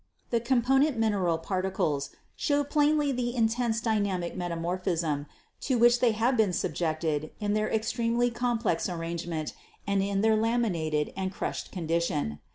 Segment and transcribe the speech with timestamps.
[0.31, 5.27] The component mineral particles show plainly the intense dynamic metamorphism
[5.69, 9.53] to which they have been subjected in their extremely complex arrange ment
[9.85, 12.39] and in their laminated and crushed condition.